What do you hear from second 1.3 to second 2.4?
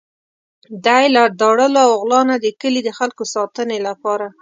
داړلو او غلا نه